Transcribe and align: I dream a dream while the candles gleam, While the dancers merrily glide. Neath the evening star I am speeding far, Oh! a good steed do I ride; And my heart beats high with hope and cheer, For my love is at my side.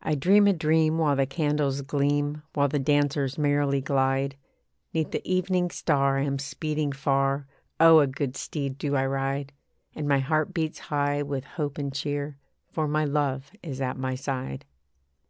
I 0.00 0.14
dream 0.14 0.46
a 0.46 0.54
dream 0.54 0.96
while 0.96 1.16
the 1.16 1.26
candles 1.26 1.82
gleam, 1.82 2.42
While 2.54 2.68
the 2.68 2.78
dancers 2.78 3.36
merrily 3.36 3.82
glide. 3.82 4.36
Neath 4.94 5.10
the 5.10 5.20
evening 5.30 5.68
star 5.68 6.16
I 6.16 6.22
am 6.22 6.38
speeding 6.38 6.92
far, 6.92 7.46
Oh! 7.78 7.98
a 7.98 8.06
good 8.06 8.36
steed 8.38 8.78
do 8.78 8.96
I 8.96 9.04
ride; 9.04 9.52
And 9.94 10.08
my 10.08 10.20
heart 10.20 10.54
beats 10.54 10.78
high 10.78 11.22
with 11.22 11.44
hope 11.44 11.76
and 11.76 11.92
cheer, 11.92 12.38
For 12.72 12.88
my 12.88 13.04
love 13.04 13.50
is 13.62 13.82
at 13.82 13.98
my 13.98 14.14
side. 14.14 14.64